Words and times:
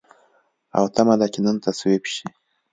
او 0.77 0.83
تمه 0.95 1.15
ده 1.19 1.27
چې 1.33 1.39
نن 1.45 1.55
تصویب 1.65 2.03
شي. 2.13 2.27